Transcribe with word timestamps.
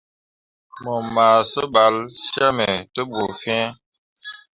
Mu 0.81 0.95
ma 1.13 1.29
sebal 1.51 1.95
cemme 2.27 2.71
te 2.93 3.01
bu 3.09 3.23
fin. 3.41 3.67